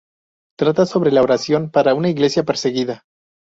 Trata 0.57 0.87
sobre 0.87 1.11
la 1.11 1.21
oración 1.21 1.69
para 1.69 1.93
una 1.93 2.09
Iglesia 2.09 2.43
perseguida. 2.43 3.03